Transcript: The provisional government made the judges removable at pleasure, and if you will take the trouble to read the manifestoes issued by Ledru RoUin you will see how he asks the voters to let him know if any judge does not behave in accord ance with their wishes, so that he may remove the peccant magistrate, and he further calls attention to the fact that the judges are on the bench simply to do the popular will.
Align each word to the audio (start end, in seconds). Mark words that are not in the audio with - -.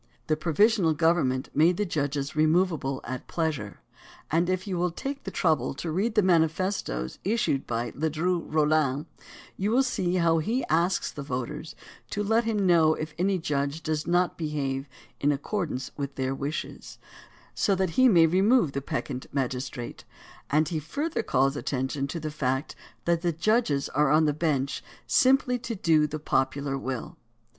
The 0.25 0.35
provisional 0.35 0.95
government 0.95 1.51
made 1.53 1.77
the 1.77 1.85
judges 1.85 2.35
removable 2.35 3.01
at 3.03 3.27
pleasure, 3.27 3.81
and 4.31 4.49
if 4.49 4.65
you 4.65 4.75
will 4.75 4.89
take 4.89 5.25
the 5.25 5.29
trouble 5.29 5.75
to 5.75 5.91
read 5.91 6.15
the 6.15 6.23
manifestoes 6.23 7.19
issued 7.23 7.67
by 7.67 7.91
Ledru 7.91 8.49
RoUin 8.51 9.05
you 9.57 9.69
will 9.69 9.83
see 9.83 10.15
how 10.15 10.39
he 10.39 10.65
asks 10.71 11.11
the 11.11 11.21
voters 11.21 11.75
to 12.09 12.23
let 12.23 12.45
him 12.45 12.65
know 12.65 12.95
if 12.95 13.13
any 13.19 13.37
judge 13.37 13.83
does 13.83 14.07
not 14.07 14.39
behave 14.39 14.89
in 15.19 15.31
accord 15.31 15.69
ance 15.69 15.91
with 15.95 16.15
their 16.15 16.33
wishes, 16.33 16.97
so 17.53 17.75
that 17.75 17.91
he 17.91 18.09
may 18.09 18.25
remove 18.25 18.71
the 18.71 18.81
peccant 18.81 19.27
magistrate, 19.31 20.03
and 20.49 20.69
he 20.69 20.79
further 20.79 21.21
calls 21.21 21.55
attention 21.55 22.07
to 22.07 22.19
the 22.19 22.31
fact 22.31 22.75
that 23.05 23.21
the 23.21 23.31
judges 23.31 23.87
are 23.89 24.09
on 24.09 24.25
the 24.25 24.33
bench 24.33 24.83
simply 25.05 25.59
to 25.59 25.75
do 25.75 26.07
the 26.07 26.17
popular 26.19 26.75
will. 26.75 27.17